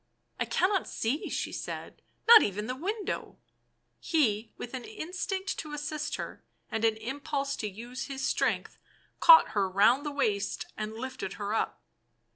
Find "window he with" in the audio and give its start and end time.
2.75-4.73